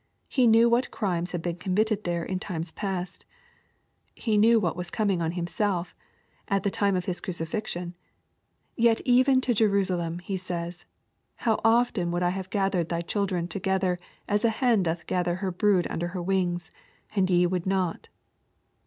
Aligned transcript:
He 0.27 0.47
knew 0.47 0.67
what 0.67 0.89
crimes 0.89 1.31
had 1.31 1.43
been 1.43 1.57
committed 1.57 2.05
there 2.05 2.25
in 2.25 2.39
times 2.39 2.71
past. 2.71 3.23
He 4.15 4.35
knew 4.35 4.59
what 4.59 4.75
was 4.75 4.89
coming 4.89 5.21
on 5.21 5.33
Himself, 5.33 5.95
at 6.47 6.63
the 6.63 6.71
time 6.71 6.95
of 6.95 7.05
His 7.05 7.21
crucifixion. 7.21 7.93
Yet 8.75 8.99
even 9.05 9.41
to 9.41 9.53
Jerusalem 9.53 10.17
He 10.17 10.37
says," 10.37 10.85
How 11.45 11.61
often 11.63 12.09
would 12.09 12.23
I 12.23 12.31
have 12.31 12.49
gathered 12.49 12.89
thy 12.89 13.01
children 13.01 13.47
to 13.49 13.59
gether 13.59 13.99
as 14.27 14.43
a 14.43 14.49
hen 14.49 14.81
doth 14.81 15.05
gather 15.05 15.35
her 15.35 15.51
brood 15.51 15.85
under 15.87 16.07
her 16.07 16.21
wings, 16.23 16.71
and 17.15 17.29
ye 17.29 17.45
would 17.45 17.67
not." 17.67 18.07